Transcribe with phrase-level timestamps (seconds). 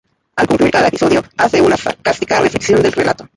[0.35, 3.27] Al concluir cada episodio hace una sarcástica reflexión del relato.